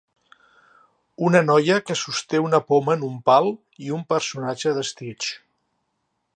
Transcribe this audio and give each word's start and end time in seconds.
Una 1.27 1.41
noia 1.49 1.75
que 1.89 1.97
sosté 2.03 2.41
una 2.45 2.61
poma 2.71 2.97
en 2.99 3.05
un 3.09 3.21
pal 3.29 3.53
i 3.89 3.95
un 3.99 4.03
personatge 4.15 4.77
de 4.79 4.89
Stitch. 4.93 5.33